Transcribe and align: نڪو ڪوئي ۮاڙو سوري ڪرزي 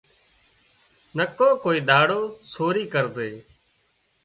نڪو 1.17 1.49
ڪوئي 1.63 1.79
ۮاڙو 1.89 2.21
سوري 2.53 2.83
ڪرزي 2.93 3.31